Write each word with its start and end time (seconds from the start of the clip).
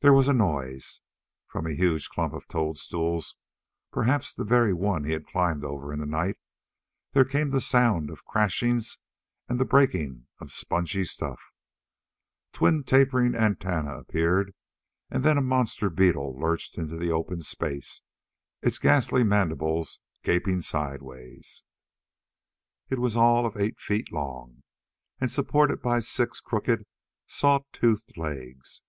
There 0.00 0.14
was 0.14 0.26
a 0.26 0.32
noise. 0.32 1.02
From 1.46 1.66
a 1.66 1.74
huge 1.74 2.08
clump 2.08 2.32
of 2.32 2.48
toadstools 2.48 3.36
perhaps 3.92 4.32
the 4.32 4.42
very 4.42 4.72
one 4.72 5.04
he 5.04 5.12
had 5.12 5.26
climbed 5.26 5.66
over 5.66 5.92
in 5.92 5.98
the 5.98 6.06
night 6.06 6.38
there 7.12 7.26
came 7.26 7.50
the 7.50 7.60
sound 7.60 8.08
of 8.08 8.24
crashings 8.24 8.96
and 9.50 9.60
the 9.60 9.66
breaking 9.66 10.26
of 10.38 10.46
the 10.46 10.52
spongy 10.54 11.04
stuff. 11.04 11.42
Twin 12.54 12.84
tapering 12.84 13.34
antennae 13.34 13.90
appeared, 14.00 14.54
and 15.10 15.22
then 15.22 15.36
a 15.36 15.42
monster 15.42 15.90
beetle 15.90 16.40
lurched 16.40 16.78
into 16.78 16.96
the 16.96 17.10
open 17.10 17.42
space, 17.42 18.00
its 18.62 18.78
ghastly 18.78 19.24
mandibles 19.24 20.00
gaping 20.22 20.62
sidewise. 20.62 21.64
It 22.88 22.98
was 22.98 23.14
all 23.14 23.44
of 23.44 23.58
eight 23.58 23.78
feet 23.78 24.10
long 24.10 24.62
and 25.20 25.30
supported 25.30 25.82
by 25.82 26.00
six 26.00 26.40
crooked, 26.40 26.86
saw 27.26 27.58
toothed 27.74 28.16
legs. 28.16 28.80